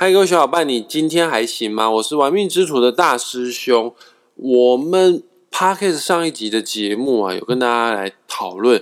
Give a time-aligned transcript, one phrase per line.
[0.00, 1.90] 嗨，各位小伙伴，你今天还行吗？
[1.90, 3.92] 我是玩命之徒的大师兄。
[4.36, 8.80] 我们 Podcast 上一集的节目啊，有跟大家来讨论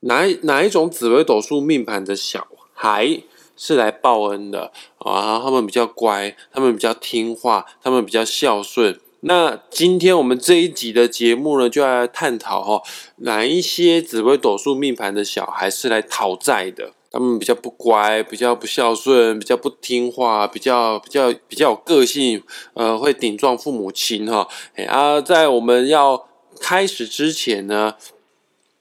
[0.00, 3.20] 哪哪一种紫微斗数命盘的小孩
[3.56, 5.40] 是来报恩的啊？
[5.40, 8.98] 他们比较乖，他们比较听话，他们比较孝顺。
[9.20, 12.82] 那今天我们这一集的节目呢，就要来探讨哈，
[13.18, 16.94] 哪一些紫微斗数命盘的小孩是来讨债的？
[17.10, 22.42] 他们比较不乖，比较不孝顺，比较不听话，比较比较比较有个性，
[22.74, 24.46] 呃，会顶撞父母亲哈。
[24.86, 26.28] 啊，在我们要
[26.60, 27.94] 开始之前呢，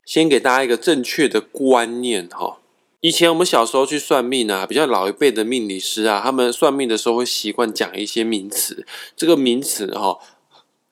[0.03, 2.59] 先给大家一个正确的观念哈。
[2.99, 8.85] 以前我们小时候去算命啊，比较老一辈的命理师啊，他们算命的时候会习惯讲一些名词，
[9.15, 10.19] 这个名词哈，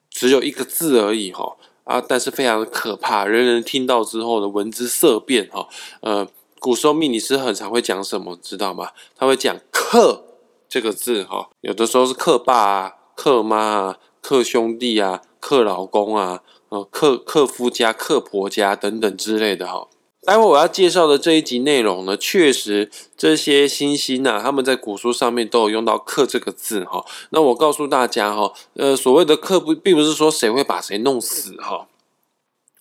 [0.08, 5.68] 只有一个字而已哈啊，但是非常的可怕，人人听到之后呢，闻之色变哈，
[6.00, 6.26] 呃。
[6.58, 8.90] 古时候命理师很常会讲什么，知道吗？
[9.16, 10.24] 他会讲“克”
[10.68, 19.88] 这个字，哈，有的时候是克爸啊、克妈啊、克兄弟啊、克老公啊、呃、克克夫家、克婆家等等之类的，哈。
[20.24, 27.04] 待会我要介绍的这一集内容呢，确实这些星星啊，他们在古书上面都有用到“克”这个字，哈。
[27.30, 31.86] 那我告诉大家，哈，呃，所谓的“克”不，并不是说谁会把谁弄死，哈。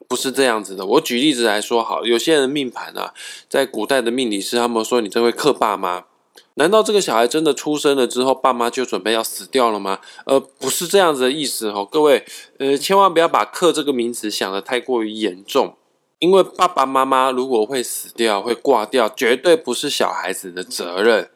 [0.08, 3.14] 不是这样子的，我举例子来说好，有些人命盘啊，
[3.50, 6.06] 在古代的命理师他们说你这会克爸妈，
[6.56, 10.00] 难道这个小孩真的出生了之后，爸妈就准备要死掉了吗？
[10.26, 12.26] 呃，不是这样子的意思哦，各位，
[12.60, 15.76] 呃，千万不要把克这个名词想的太过于严重，
[16.20, 21.30] 因为爸爸妈妈如果会死掉、会挂掉，绝对不是小孩子的责任。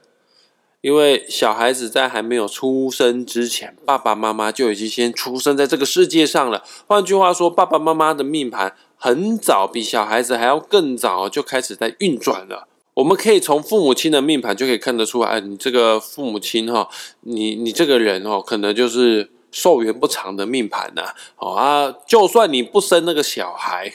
[0.81, 6.63] 因为小孩子在还没有出生之前，爸爸妈妈就已经先出生在这个世界上了。
[6.87, 12.67] 换句话说，爸爸妈妈的命盘很早，比小孩子还要更早就开始在运转了。
[12.93, 16.87] 我们可以从父母亲的命盘就可以看得出来，你这个父母亲哈，
[17.21, 21.13] 你你这个人哦，可能就是寿元不长的命盘呐。
[21.35, 23.93] 好啊，就算你不生那个小孩。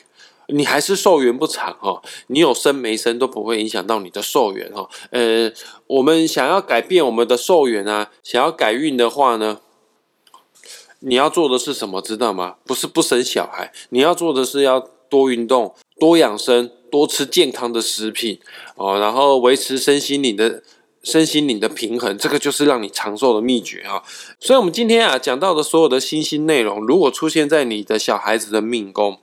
[0.48, 4.88] 你还是寿元不长哈，你有生没生都不会影响到你的寿元哈。
[5.10, 5.50] 呃，
[5.86, 9.60] 我们想要改变我们的寿元啊，想要改运的话呢，
[11.00, 12.02] 你要做的是什么？
[12.02, 12.56] 知道吗？
[12.66, 18.38] 不是不生小孩，你要做的是要多运动、多养生、多吃健康的食品
[18.76, 20.62] 哦，然后维持身心灵的
[21.02, 24.02] 身心灵的平衡，这个就是让你长寿的秘诀啊。
[24.38, 29.20] 所以，我们今天啊讲到的所有的新兴内容，如果出现在你的小孩子的命宫。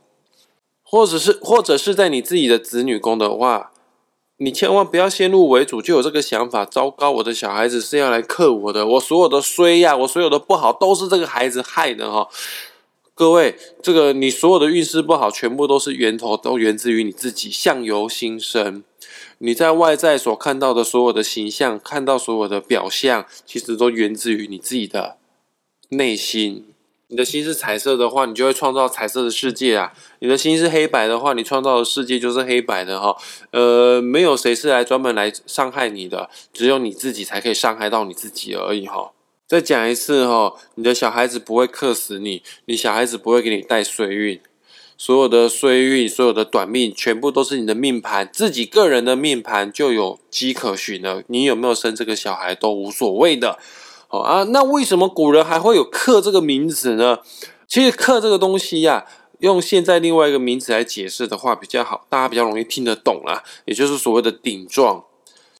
[0.91, 3.71] 或者是或者是在你自己的子女宫的话，
[4.35, 6.65] 你千万不要先入为主就有这个想法。
[6.65, 12.27] 糟糕，我的小孩子是要来克我的，我所有的衰呀，我所有的不好都是这个孩子害的哈。
[13.13, 18.83] 各位，这个你所有的运势不好，全部都是源头都源自于你自己相由心生。
[19.37, 25.15] 你在外在所看到的所有的形象，看到所有的表象，其实都源自于你自己的
[25.87, 26.70] 内心。
[27.11, 29.91] 你的心是彩色的话，你就会创造彩色的世界啊！
[30.19, 33.13] 你的心是黑白的话，你创造的世界就是黑白的哈。
[33.51, 39.11] 呃，没有谁是来专门来伤害你的，只有你自己才可以伤害到你自己而已哈。
[39.45, 44.39] 再讲一次哈，你的小孩子不会克死你，你小孩子不会给你带衰运，
[44.97, 51.21] 所有的衰运、所有的短命，全部都是你的命盘，自己个人的命盘就有迹可循了。
[51.27, 53.59] 你有没有生这个小孩都无所谓的。
[54.11, 57.19] 哦啊，那为什么古人还会有“克”这个名词呢？
[57.67, 59.05] 其实“克”这个东西呀，
[59.39, 63.41] 用现在另外一个名词来解释的话比较好，大家比较容易听得懂啦。
[63.65, 65.05] 也就是所谓的顶撞。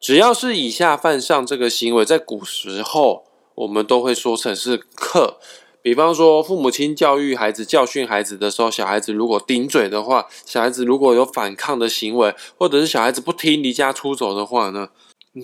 [0.01, 3.23] 只要是以下犯上这个行为，在古时候
[3.56, 5.38] 我们都会说成是“克”。
[5.81, 14.89] 比方说，父母亲教育孩子、教训孩子的时候，小孩子如果顶嘴的话，小孩子如果有反抗的行为，或者是小孩子不听离家出走的话呢，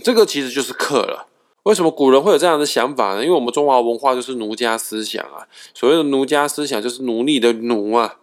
[0.04, 1.28] 这个其实就是“克”了。
[1.68, 3.22] 为什么古人会有这样的想法呢？
[3.22, 5.44] 因为我们中华文化就是奴家思想啊。
[5.74, 8.16] 所谓的奴家思想，就是奴隶的奴啊。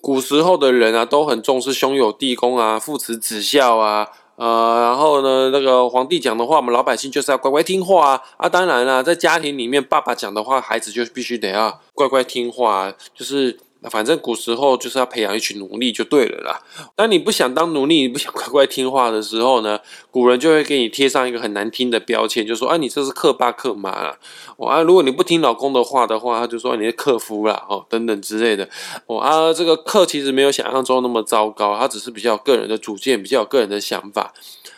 [0.00, 4.08] 古时候的人啊，都很重视兄友弟恭啊，父慈子孝啊。
[4.36, 8.22] 呃，然后呢，那个皇帝讲的话，我们老百姓就是要乖乖听话啊。
[8.36, 13.58] 啊，当然了，在家庭里面，爸爸讲的话，孩子就必须得要乖乖听话，就是。
[13.82, 16.62] 那反正古时候就是要培养一群奴隶就对了啦。
[16.94, 19.80] 当你不想当奴隶，你不想乖乖听话的时候呢，
[20.10, 24.16] 古人就会给你贴上一个很难听的标签，就说啊，你这是克爸克妈啦。
[24.56, 28.68] 哦啊，如果你不听老公的话的话，他就说你是克夫啦，哦等等之类的。
[29.06, 34.32] 哦啊，这个克其实没有想象中那么糟糕，他只是比较个人的主见，比较个人的想法。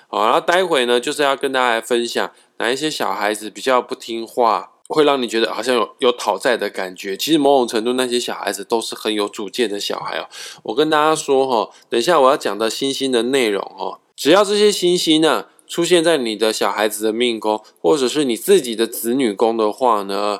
[0.08, 4.70] 好，然后待会呢，就是要跟大家来分享哪一些小孩子比较不听话。
[4.94, 10.28] 会让你觉得好像有有讨债的感觉，其实某种程度那些小孩子都是很有主见的小孩哦。
[10.62, 20.38] 我跟大家说哈，等一下我要讲的星星的内容哦，只要这些星星呢出现在你的小孩子的命宫，或者是你自己的子女宫的话呢，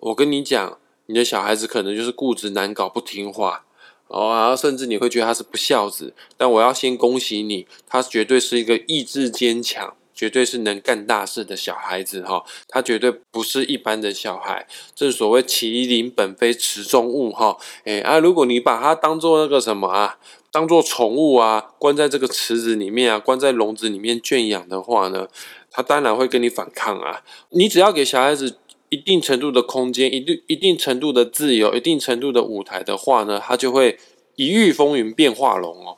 [0.00, 3.64] 我跟你讲，你的小孩子可能就是固执难搞、不听话
[4.08, 6.12] 哦，然后甚至你会觉得他是不孝子。
[6.36, 9.94] 但我要先恭喜你，他绝对是一个意志坚强。
[10.22, 14.64] 绝对是能干大事的小孩子哈，他绝对不是一般的小孩，
[14.94, 20.18] 正所谓麒麟本非池中物哈，哎啊，如果你把它当做那个什么啊，
[20.52, 25.26] 当做宠物啊，关在这个池子里面啊，关在笼子里面圈养的话呢，
[25.72, 27.24] 他当然会跟你反抗啊。
[27.48, 28.58] 你只要给小孩子
[28.90, 33.98] 一定程度的空间，一定一定程度的自由，一定程度的舞台的话呢，他就会
[34.36, 35.96] 一遇风云变化龙哦。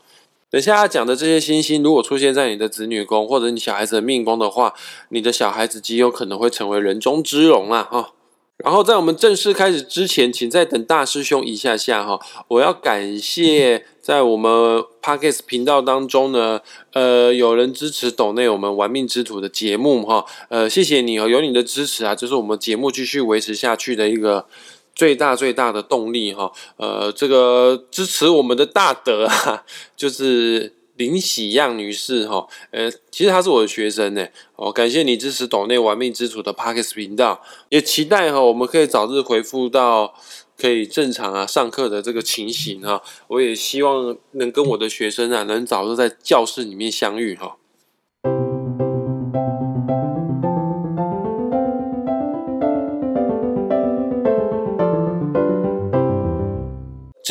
[0.55, 4.73] 等下要讲的这些星星，如果出现在你的子女宫或者你小孩子的命宫的话，
[5.09, 7.83] 你的小孩子极有可能会成为人中之龙啊！
[7.91, 8.12] 哈。
[8.59, 12.21] 然后在我们正式开始之前，请再等大师兄一下下哈。
[12.47, 16.61] 我要感谢在我们 Parkes 频道当中呢，
[16.93, 20.25] 呃，有人支持抖内我们玩命之徒的节目哈。
[20.51, 24.47] 呃，谢谢你哦，有你的支持啊，就是我们节目继续维持下去的一个。
[24.94, 29.64] 最大最大的动力哈，呃，这个支持我们的大德啊，
[29.96, 40.14] 就是林喜样女士哈，呃，其实她是我的学生呢，哦，感谢你支持岛内玩命之主的 Parkes 频道，也期待哈，我们可以早日恢复到
[40.56, 47.56] 可以正常啊上课的这个情形哈，我也希望能跟我的学生啊，能早日在教室里面相遇哈。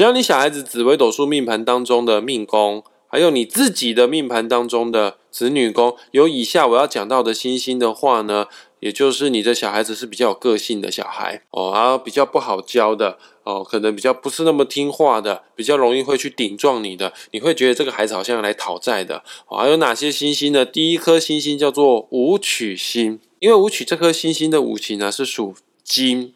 [0.04, 8.48] 只要你小孩子紫微斗数命盘当中的命宫，还有你自己的命盘当中的子女宫有以下我要讲到的星星的话呢，
[8.82, 19.24] 也就是你的小孩子是比较有个性的小孩哦，啊比较不好教的哦，可能比较不是那么听话的，比较容易会去顶撞你的，你会觉得这个孩子好像来讨债的。
[19.48, 20.66] 还有哪些星星呢？
[20.66, 26.34] 第一颗星星叫做武曲星，因为武曲这颗星星的五行呢是属金。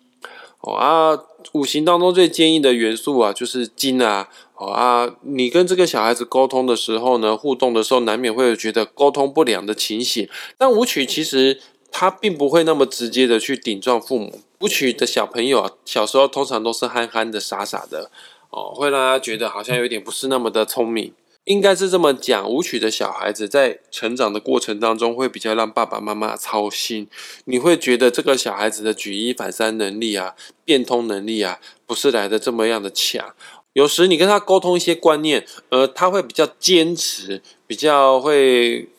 [0.61, 1.17] 哦啊，
[1.53, 4.27] 五行当中最坚硬的元素啊，就是金啊。
[4.55, 10.27] 哦啊，你跟这个小孩子沟通的时候呢，互动的时候，难免会有觉得沟通不良的情形。
[10.57, 11.59] 但舞曲其实
[11.91, 14.41] 他并不会那么直接的去顶撞父母。
[14.61, 18.09] 舞曲的小朋友啊，小时候通常都是憨憨的、傻傻的，
[18.49, 21.13] 哦，会让他觉得好像有点不是那么的聪明。
[21.47, 27.07] 应该是这么讲，舞曲的小孩子在成长的过程当中会比较让爸爸妈妈操心。
[27.45, 30.35] 你会觉得这个小孩子的举一反三能力啊、
[30.65, 33.33] 变通能力啊，不是来的这么样的强。
[33.71, 38.89] 有时你跟他沟通一些观念，呃，他会比较坚持，比较会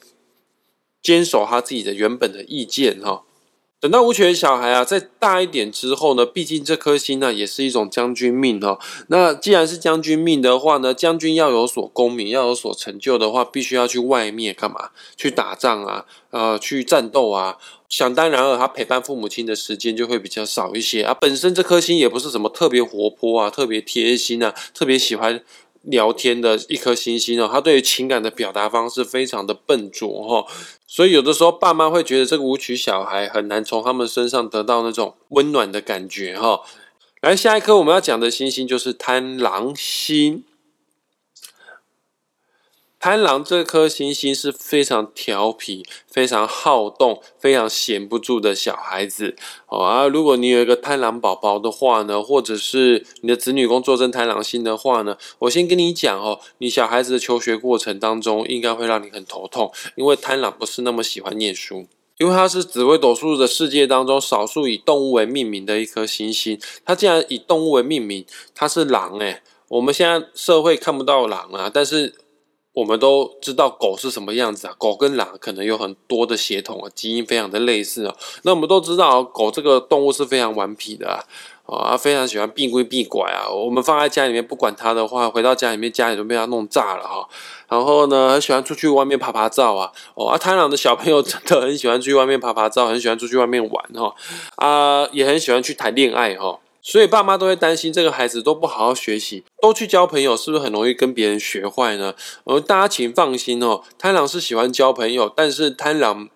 [1.02, 3.24] 坚守他自己的原本的意见哈。
[3.80, 8.80] 等到无权小孩啊，再大一点之后呢，毕竟这颗星呢也是一种将军命哦。
[9.06, 14.90] 那既然是将军命的话呢，将军要有所功名，要有所成就的话，必须要去外面干嘛？
[15.16, 17.58] 去打仗啊，呃，去战斗啊。
[17.88, 21.14] 想当然了，他陪伴父母亲的时间就会比较少一些啊。
[21.14, 25.42] 本身这颗星也不是什么特别活泼啊，特别贴心啊，特别喜欢。
[25.90, 30.46] 聊天的一颗星星哦，他对于情感的表达方式非常的笨拙哈，
[30.86, 36.60] 所以有的时候爸妈会觉得这个舞曲小孩很难从他们身上得到那种温暖的感觉哈。
[37.20, 40.44] 来，下一颗我们要讲的星星就是贪狼星。
[43.00, 49.36] 贪狼这颗星星是非常调皮、非常好动、非常闲不住的小孩子
[49.68, 50.08] 哦啊！
[50.08, 61.86] 如果你有一个贪狼宝宝的话呢，或者是你的子女宫坐镇贪狼星的话呢，我先跟你讲哦，你小孩子的求学过程当中应该会让你很头痛，因为贪狼不是那么喜欢念书，
[62.18, 68.26] 因为它是紫微斗数的世界当中少数以动物为命名的一颗星星，它既然以动物为命名，
[68.56, 72.16] 它是狼诶，我们现在社会看不到狼啊，但是。
[72.72, 74.74] 我们都知道狗是什么样子啊？
[74.78, 78.14] 狗跟狼可能有很多的血统啊，基因非常的类似啊。
[78.42, 81.18] 那我们都知道，狗这个动物是非常顽皮的啊，
[81.66, 83.48] 啊，非常喜欢避规避拐啊。
[83.48, 87.28] 我们放在家里面不管它的话，回到家里面家里都被它弄炸了哈。
[87.68, 89.90] 然后呢，很喜欢出去外面爬爬照啊。
[90.14, 94.14] 哦，啊，贪狼的小朋友真的很喜欢去外面爬爬照，很喜欢出去外面玩哈。
[94.54, 96.60] 啊，也很喜欢去谈恋爱哈。
[96.80, 102.14] 所以爸妈都会担心这个孩子都不好好学习，都去交朋友，是不是很容易跟别人学坏呢？
[102.44, 106.28] 呃，大家请放心哦，贪狼是喜欢交朋友，但是贪狼，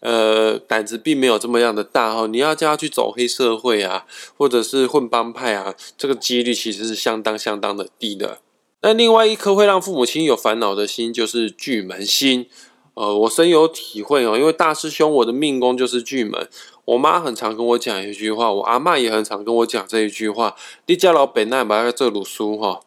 [0.00, 2.26] 呃，胆子并没有这么样的大哦。
[2.26, 4.04] 你要叫他去走黑社会啊，
[4.36, 8.40] 或者是混帮派啊，这个几率其实是相当相当的低的。
[8.82, 12.46] 那另外一颗会让父母亲有烦恼的心，就是巨门星。
[12.94, 16.48] 呃，我深有体会哦，因为大师兄我的命宫就是巨门。
[16.88, 20.56] 我妈很常跟我讲一句话，我阿妈也很常跟我讲这一句话。
[20.86, 22.80] 你家老北奈把这鲁书哈，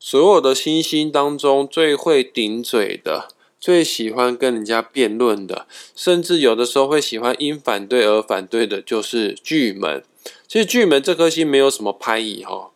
[0.00, 3.28] 所有的星星当中最会顶嘴的、
[3.60, 10.02] 最喜欢跟人家辩论的，甚至有的时候会喜欢因反对而反对的，就是巨门。
[10.48, 12.72] 其实巨门这颗星没有什么拍意哈，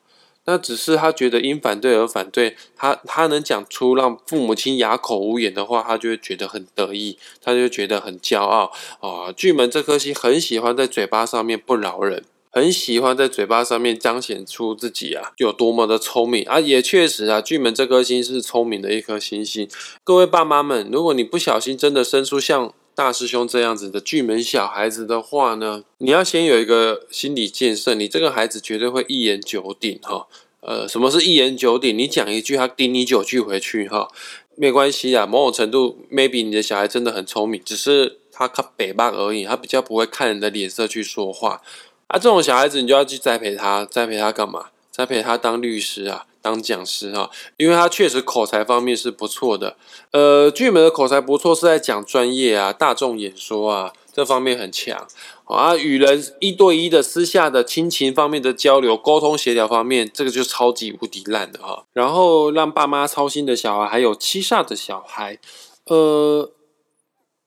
[0.51, 9.31] 那只是他觉得因反对而反对，他他能讲出让父母亲哑口无言的话，他就会觉得很得意，他就觉得很骄傲啊。
[9.31, 12.25] 巨门这颗星很喜欢在嘴巴上面不饶人。
[12.53, 19.69] 很喜欢在嘴巴上面彰显出自己啊有多么的聪明啊，也确实啊，巨门这颗星是聪明的一颗星星。
[20.03, 30.27] 各位爸妈们，如果你不小心真的生出像大师兄这样子的巨门小孩子的话呢，你要先有一个心理建设，你这个孩子绝对会一言九鼎哈。
[30.61, 31.97] 呃，什么是一言九鼎？
[31.97, 34.11] 你讲一句，他顶你九句回去哈，
[34.55, 35.25] 没关系啊。
[35.25, 41.63] 某种程度，maybe 你的小孩真的很聪明，只是他靠北霸而已，他比较不会看人的脸色去说话。
[42.09, 44.67] 啊，这种小孩子你就要去栽培他，栽培他干嘛？
[44.91, 49.77] 栽培他当律师啊，当讲师啊，因为他确实口才方面是不错的。
[50.13, 55.07] 呃，俊美的口才不错，是在讲专业啊、大众演说啊这方面很强
[55.45, 55.77] 啊。
[55.77, 61.85] 与人一对一的私下的亲情方面的交流、沟通协调方面，这个就超级无敌烂的哈。
[61.93, 65.39] 然后让爸妈操心的小孩，还有七煞的小孩，
[65.85, 66.51] 呃，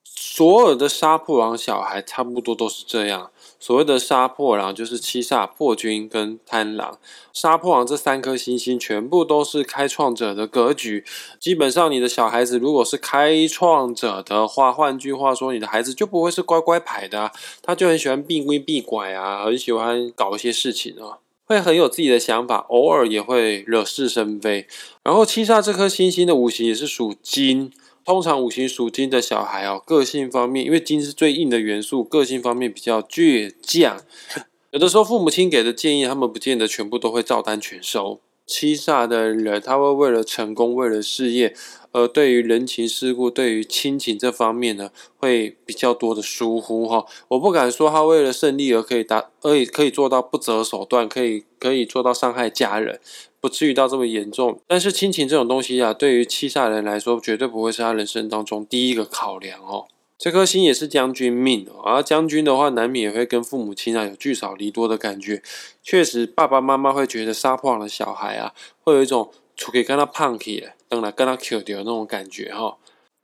[0.06, 3.32] 所有的杀破狼小孩差不多都是这样。
[3.64, 7.00] 所谓的杀破狼就是七煞破军跟贪狼，
[7.32, 11.06] 杀破狼这三颗星星全部都是开创者的格局。
[11.40, 24.68] 基本上，你的小孩子如果是开创者的话，换句话说，你的孩子就不会是乖乖牌的，他就很喜欢避规避拐啊，很喜欢搞一些事情啊，会很有自己的想法，偶尔也会惹是生非。
[25.04, 27.72] 然后七煞这颗星星的五行也是属金。
[28.06, 34.02] 通常五行属金的小孩哦，个性方面，因为金是最硬的元素，个性方面比较倔强。
[34.72, 38.20] 有的时候父母亲给的建议，他们不见得全部都会照单全收。
[38.46, 41.56] 七煞的人，他会为了成功，为了事业，
[41.92, 47.06] 而对于人情世故、对于亲情这方面呢，会比较多的疏忽哈。
[47.30, 53.00] 我不敢说他为了胜利而可以达，而可以做到不择手段，可以可以做到伤害家人。
[53.40, 59.88] 不至于到这么严重，但是亲情这种东西啊，对于七煞人来说，绝对不会是他人生当中第一个考量哦。
[60.24, 65.44] 这颗星也是将军命，而将军的话，难免也会跟父母亲啊有聚少离多的感觉。
[65.84, 68.54] 确实，爸爸妈妈会觉得杀破狼的小孩啊，
[68.86, 72.78] 会有一种出去跟他胖起，等来跟他 Q 掉那种感觉哈。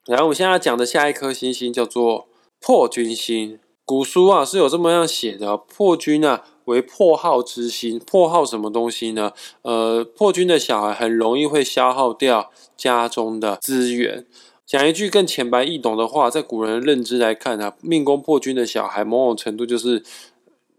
[0.08, 2.28] 然后我们现在讲的下一颗星星叫做
[2.60, 6.44] 破军星，古书啊是有这么样写的，破军啊。
[6.66, 9.32] 为破耗之星，破耗什么东西呢？
[9.64, 14.28] 呃，破军的小孩很容易会消耗掉家中的资源。
[14.70, 20.04] 讲一句更浅白易懂的话，在古人的认知来看啊，命宫破军的小孩，某种程度就是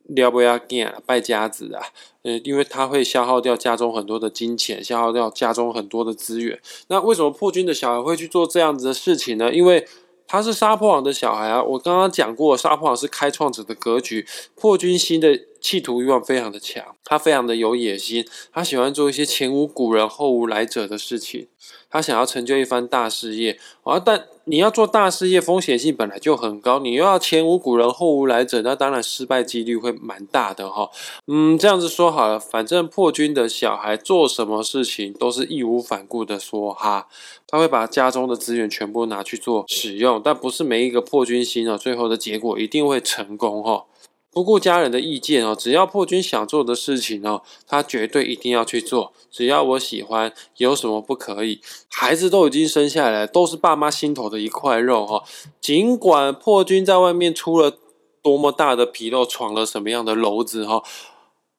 [0.07, 1.83] 了不要见败家子啊。
[2.23, 6.57] 嗯，因为他会消耗掉家中很多的金钱，消耗掉家中很多的资源。
[6.87, 9.53] 那为什么破军的小孩会去做这样子的事情呢？
[9.53, 9.85] 因为
[10.29, 11.61] 他是杀破狼的小孩啊！
[11.61, 21.49] 我刚刚讲过，杀破狼是开创者的格局，破军星的企图欲望非常的强，他非常的有野心，他喜欢做一些前无古人后无来者的事情，
[21.91, 23.99] 他想要成就一番大事业啊！
[23.99, 30.91] 但你要做大事业，风险性本来就很高，你又要前无古人后无来者，那当然失败几率会蛮大的哈。
[31.27, 37.07] 嗯，这样子说好了，反正破军的小孩做什么事情都是义无反顾的说哈，
[37.47, 43.85] 他会把家中的资源全部拿去做使用，但不是每一个破军星啊，最后的结果一定会成功哈。
[44.33, 49.13] 不顾家人的意见哦，只要破军想做的事情哦，他绝对一定要去做。
[49.29, 51.61] 只要我喜欢，有什么不可以？
[51.89, 55.25] 孩子都已经生下来，都是爸妈心头的一块肉哈。
[55.61, 57.77] 尽管破军在外面出了
[58.23, 60.85] 多么大的纰漏，闯了什么样的篓子哈，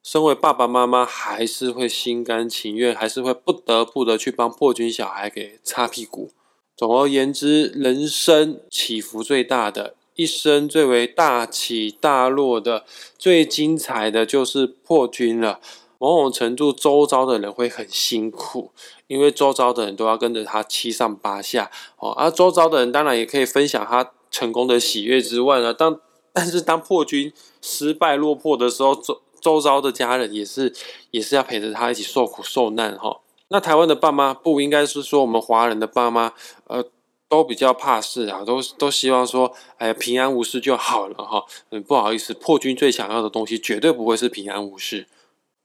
[0.01, 6.31] 身为爸爸妈妈还是会心甘情愿，还是会不得不的去帮破军小孩给擦屁股。
[6.77, 9.95] 总而言之，人生起伏最大的。
[10.21, 12.85] 一生最为大起大落的、
[13.17, 15.59] 最精彩的就是破军了。
[15.97, 18.71] 某种程度，周遭的人会很辛苦，
[19.07, 22.11] 因为周遭的人都要跟着他七上八下哦。
[22.11, 25.99] 而周遭的人当然也可以分享他成功的喜悦之外呢，当
[26.31, 30.71] 但是当破军失败落魄的时候，周周遭的家人也是
[31.09, 33.21] 也是要陪着他一起受苦受难哈。
[33.47, 36.33] 那台湾的爸妈不应该是说我们华人的爸妈
[36.67, 36.85] 呃。
[37.31, 41.45] 都比较怕事啊，都都希望说，哎，平安无事就好了哈。
[41.69, 45.07] 嗯，不好意思，破军最想要的东西绝对不会是平安无事。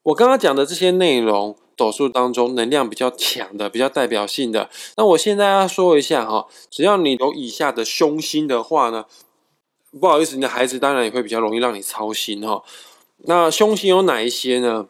[0.04, 4.70] 我刚刚讲的这些内容，斗数当中能量比较强的、比较代表性的。
[4.96, 9.06] 那我现在要说一下哈，只要你有以下的凶星的话呢，
[10.00, 12.62] 不好意思，你的孩子当然也会比较容易让你操心哈。
[13.24, 14.86] 那凶星有哪一些呢？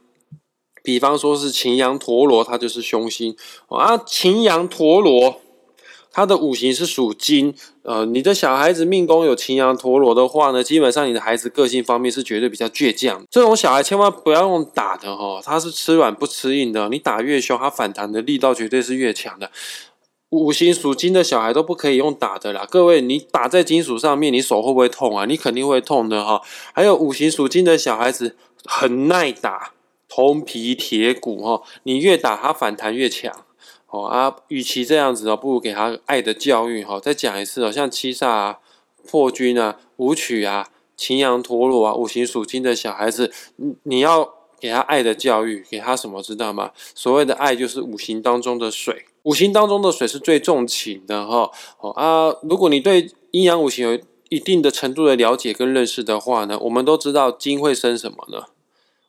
[0.82, 3.34] 比方说是擎羊陀螺，它就是凶星
[3.68, 3.96] 啊。
[3.96, 5.40] 擎羊陀螺。
[6.16, 13.22] 他的五行是属金，呃，你的小孩子命宫有擎羊陀罗的话呢，基本上你的孩子个性方面是绝对比较倔强。
[13.30, 19.50] 这种小孩千万不要用打的哈，他是吃软不吃硬的，你打越凶，他反弹的力道绝对是越强的。
[20.30, 25.26] 五行属金的小孩都不可以用打的啦，各位，你打在金属上面，你手会不会痛啊？
[25.26, 26.40] 你肯定会痛的哈。
[26.72, 29.72] 还有五行属金的小孩子很耐打，
[30.08, 33.44] 铜皮铁骨哈，你越打他反弹越强。
[33.88, 36.98] 哦啊，与其这样子哦，不如给他爱的教育哈。
[36.98, 38.58] 再讲一次哦，像七煞啊、
[39.08, 44.28] 破军啊、武曲啊、擎羊陀罗啊，五行属金的小孩子，你你要
[44.58, 46.72] 给他爱的教育，给他什么知道吗？
[46.94, 51.50] 所谓的爱就是五行当中的水，五行当中的水是最重情的哈。
[51.78, 58.46] 哦啊，如果你对阴阳五行有一定的程度的了解跟认识的话呢，我们都知道金会生什么呢？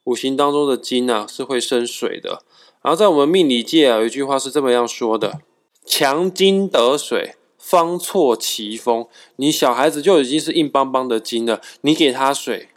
[0.03, 2.43] 五行当中的金啊是会生水的。
[2.81, 5.41] 然后在我们命理界啊，有一句话是这么样说的
[5.85, 12.69] ：“强金得水，方错其风。”你小孩子就已经是硬邦邦的金了，你给他水，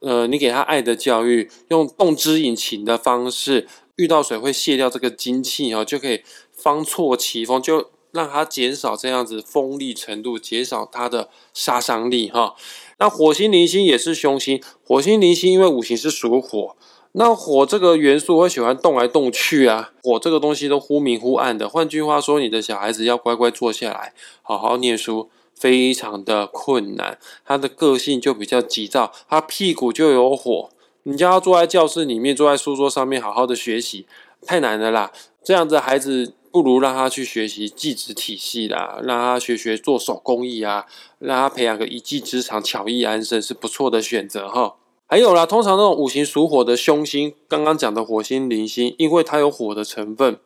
[0.00, 6.22] 呃，你给他爱的教育，用动之以情的方式，遇到水会卸掉这个金气哦，就可以
[6.52, 12.54] 方错其风，就让它减少这样子锋利程度，减少它的杀伤力哈。
[12.98, 16.74] 那火星、零星也是凶星，火星、零星因为五行是属火。
[17.12, 21.68] 那火这个元素会喜欢动来动去啊，火这个东西都忽明忽暗的。
[21.68, 24.12] 换句话说，你的小孩子要乖乖坐下来，
[24.42, 27.18] 好好念书，非常的困难。
[27.44, 30.70] 他的个性就比较急躁，他屁股就有火。
[31.04, 34.06] 你叫他坐在教室里面，坐在书桌上面，好好的学习，
[34.46, 35.10] 太难了啦。
[35.42, 40.84] 这样子孩子不如让他去学习技职体系啦，让他学学做手工艺啊，
[41.18, 44.74] 让他培养个一技之长，巧艺安身是不错的选择哈。
[45.10, 50.38] 还有啦，通常那种五行属火的凶星，刚刚讲的火星、铃星，因为它有火的成分，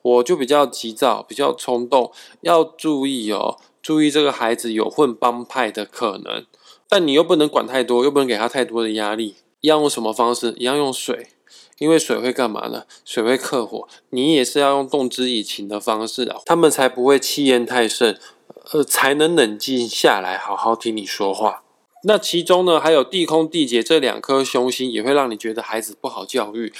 [0.00, 6.46] 火就比较急躁、比较冲动，要注意哦，注意这个孩子有混帮派的可能，
[6.88, 9.34] 但你又不能管太多，又不能给他太多的压力。
[9.62, 10.54] 要用什么方式？
[10.56, 11.26] 一样用水，
[11.78, 12.84] 因为水会干嘛呢？
[13.04, 18.16] 水会克火，你也是要用动之以情的方式的，他们才不会气焰太盛，
[18.70, 21.64] 呃，才能冷静下来，好好听你说话。
[22.08, 26.72] 那其中呢，还有地空地劫这两颗凶星，也会让你觉得孩子不好教育。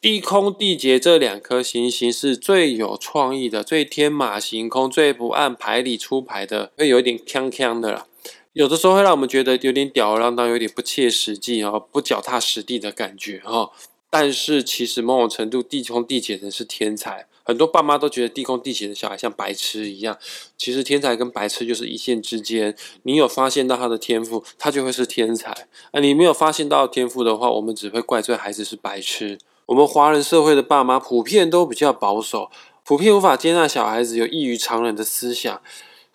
[0.00, 8.06] 地空地劫这两颗行星是最有创意的，最天马行空，最不按牌理出牌的，会有一点锵锵的啦。
[8.54, 13.70] 有的时候会让我们觉得有点吊儿郎当，有点不切实际啊，不脚踏实地的感觉哈。
[14.08, 17.26] 但是其实某种程度，地空地劫人是天才。
[17.52, 20.16] 很多爸妈都觉得地空地劫的小孩像白痴一样，
[20.56, 22.74] 其实天才跟白痴就是一线之间。
[23.02, 25.50] 你有发现到他的天赋，他就会是天才；
[25.90, 29.38] 啊，你没有发现到天赋的话，我们只会怪罪孩子是白痴。
[29.66, 32.50] 我们华人社会的爸妈普遍都比较保守，
[32.86, 35.60] 普遍无法接纳小孩子有异于常人的思想。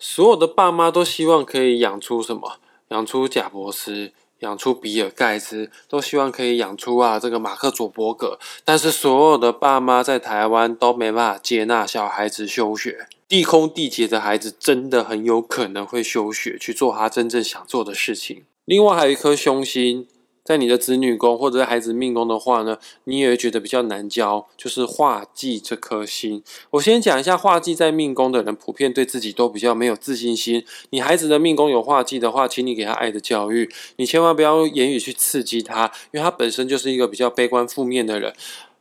[0.00, 2.58] 所有的爸妈都希望可以养出什么？
[2.88, 4.10] 养出贾伯斯。
[4.40, 18.44] 养出比尔盖茨，都希望可以养出啊这个马克佐伯格，但是所有的爸妈在台湾都没办法接纳小孩子休学，地空地劫的孩子真的很有可能会休学去做他真正想做的事情。
[18.64, 20.06] 另外还有一颗凶星。
[20.48, 26.42] 在你的子女宫或者孩子命宫的话呢，你也会觉得比较难教，就是化忌这颗星。
[26.70, 30.64] 我先讲一下化忌在命宫的人，普遍对自己都比较没有自信心。
[30.88, 38.32] 你孩子的命宫有化忌的话，请你给他爱的教育，你千万不要用言语去刺激他，因为他本身就是一个比较悲观负面的人。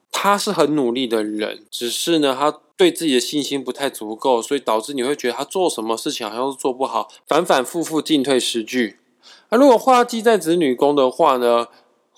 [0.10, 9.00] 他是很努力的人，只是呢，他对自己的信心不太足够，所以导致你会觉得他做什么事情好像都做不好，反反复复进退失据。
[9.50, 11.68] 那如果画忌在子女宫的话呢？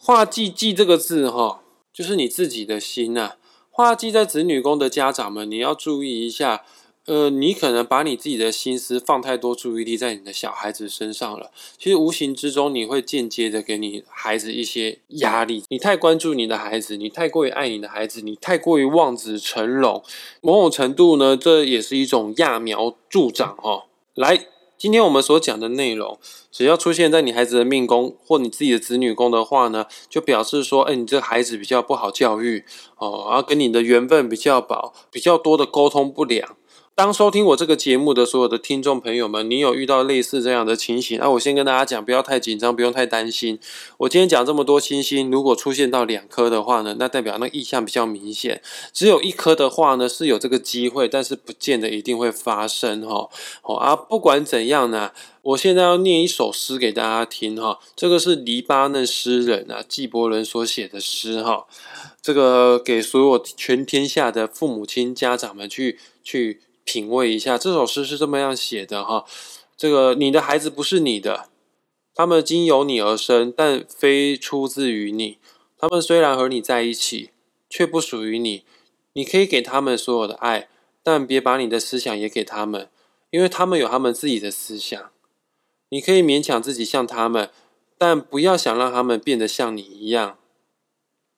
[0.01, 1.59] 画忌忌这个字哈，
[1.91, 3.33] 就是你自己的心呐。
[3.69, 6.63] 画忌在子女宫的家长们，你要注意一下。
[7.05, 11.51] 呃，你可能把你自己的心思放太多注意力在你的小孩子身上了。
[11.77, 15.63] 其实无形之中，你会间接的给你孩子一些压力。
[15.69, 20.03] 你太关注你的孩子，你太过于爱你的孩子，你太过于望子成龙。
[20.41, 23.85] 某种程度呢，这也是一种揠苗助长哈。
[24.13, 24.45] 来。
[24.79, 26.17] 今天我们所讲的内容，
[26.49, 32.63] 只要出现在你孩子的命宫或你自己的子女宫的话呢，就表示说，哎，你这孩子比较不好教育
[32.95, 36.55] 哦，然后跟你的缘分比较薄，比较多的沟通不良。
[36.99, 41.17] 当收听我这个节目的所有的听众朋友们，你有遇到类似这样的情形？
[41.17, 43.57] 那我先跟大家讲，不要太紧张，不用太担心。
[43.99, 48.57] 我今天讲这么多星星，如果出现到两颗的话呢，那代表那意象比较明显；
[48.91, 53.29] 只有一颗的话呢，是有这个机会，但是不见得一定会发生哈。
[53.61, 55.11] 好啊，不管怎样呢，
[55.43, 57.79] 我现在要念一首诗给大家听哈。
[57.95, 61.65] 这个是黎巴嫩诗人啊纪伯伦所写的诗哈。
[62.21, 66.59] 这个给所有全天下的父母亲家长们去去。
[66.89, 69.23] 品味一下，这首诗是这么样写的哈。
[69.77, 71.47] 这个你的孩子不是你的，
[72.15, 75.37] 他们经由你而生，但非出自于你。
[75.77, 77.29] 他们虽然和你在一起，
[77.69, 78.63] 却不属于你。
[79.13, 80.67] 你可以给他们所有的爱，
[81.03, 82.89] 但别把你的思想也给他们，
[83.29, 85.11] 因为他们有他们自己的思想。
[85.89, 87.51] 你可以勉强自己像他们，
[87.99, 90.39] 但不要想让他们变得像你一样。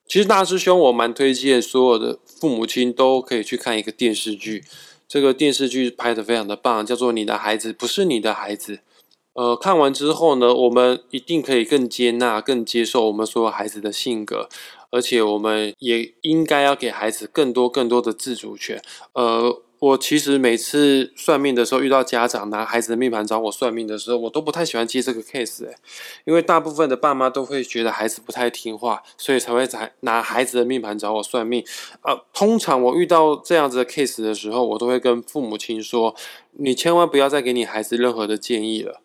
[0.07, 4.63] 其实大师兄，我蛮推荐所有的父母亲都可以去看一个电视剧。
[5.11, 8.75] 这个电视剧拍的非常的棒，叫做《你的孩子不是你的孩子》。
[9.33, 14.47] 呃，看完之后呢，我们一定可以更接纳、更接受我们所有孩子的性格，
[14.89, 18.81] 而且我们也应该要给孩子更多、更多的自主权。
[19.11, 19.61] 呃。
[19.81, 25.67] 我其实每次算命的时候，遇到家长拿孩子的命盘找我算命的时候，我都不太喜欢接这个 case，
[26.23, 31.65] 因为大部分的爸妈都会觉得孩子不太听话，所以才会拿拿孩子的命盘找我算命
[32.01, 32.15] 啊。
[32.31, 36.15] 通常我遇到这样子的 case 的时候，我都会跟父母亲说：
[36.51, 39.01] 你千万不要再给你孩子任何的建议了，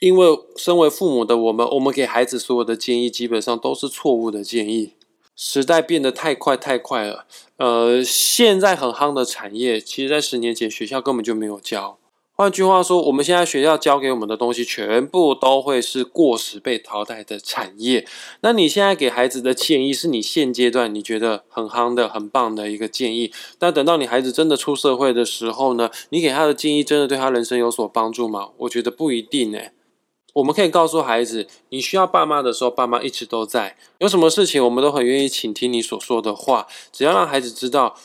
[0.00, 4.92] 因为身为父母的我们，我们给孩子所有的建议基本上都是错误的建议。
[5.40, 7.24] 时代变得太快太快了，
[7.58, 11.96] 呃，现在很夯的产业，其实在十年前学校根本就没有教。
[12.34, 18.04] 换句话说，我们现在学校教给我们的东西，全部都会是过时被淘汰的产业。
[18.40, 23.32] 那你现在给孩子的建议，是你现阶段你觉得很夯的、很棒的一个建议。
[23.60, 28.48] 但等到你孩子真的出社会的时候呢，你给他的建议真的对他人生有所帮助吗？
[28.58, 29.70] 我觉得不一定诶。
[30.38, 33.76] 我们可以告诉孩子，你需要爸妈的时候，爸妈一直都在。
[33.98, 36.68] 有什么事情，我们都很愿意倾听你所说的话。
[36.92, 37.96] 只要让孩子知道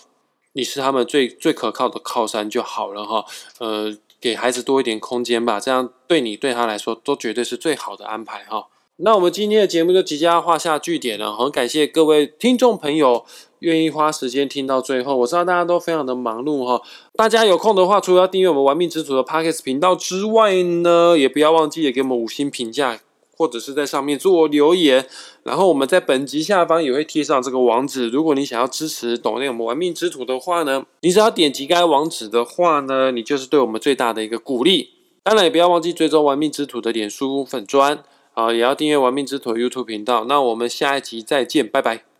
[0.53, 3.23] 你是他们最最可靠的靠山就好了哈。
[3.59, 8.67] 呃，给孩子多一点空间吧，这样对你对他来说都绝对是最好的安排哈。
[8.97, 13.25] 那我们今天的节目就即将画下句点了，很感谢各位听众朋友。
[13.63, 16.81] 愿意花时间听到最后，我知道大家都非常的忙碌哈。
[17.15, 22.99] 大家有空的话，除了要订阅我们玩命之主的 Pockets 频道之外呢，也不要忘记也给我们五星评价，
[23.37, 25.07] 或者是在上面做留言。
[25.43, 34.89] 然后我们在本集下方也会贴上这个网址，如果你想要支持懂内我们玩命之徒的话呢，你只要点击该网址的话呢，你就是对我们最大的一个鼓励。
[35.23, 40.25] 当然也不要忘记追踪玩命之徒的脸书粉砖啊，也要订阅玩命之徒 YouTube 频道。
[40.25, 42.12] 那我们下一集再见，拜拜。